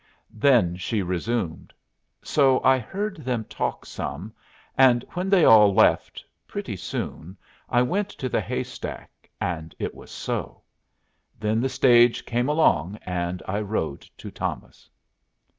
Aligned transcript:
Then 0.33 0.77
she 0.77 1.03
resumed: 1.03 1.73
"So 2.23 2.59
I 2.63 2.79
heard 2.79 3.17
them 3.17 3.43
talk 3.43 3.85
some; 3.85 4.33
and 4.75 5.05
when 5.11 5.29
they 5.29 5.45
all 5.45 5.75
left, 5.75 6.25
pretty 6.47 6.75
soon, 6.75 7.37
I 7.69 7.83
went 7.83 8.09
to 8.09 8.27
the 8.27 8.41
hay 8.41 8.63
stack, 8.63 9.29
and 9.39 9.75
it 9.77 9.93
was 9.93 10.09
so. 10.09 10.63
Then 11.39 11.61
the 11.61 11.69
stage 11.69 12.25
came 12.25 12.49
along 12.49 12.97
and 13.05 13.43
I 13.47 13.59
rode 13.61 14.01
to 14.17 14.31
Thomas." 14.31 14.89